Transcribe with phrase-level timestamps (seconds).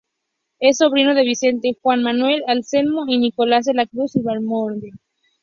[0.59, 4.93] Es sobrino de Vicente, Juan Manuel, Anselmo y Nicolas de la Cruz y Bahamonde.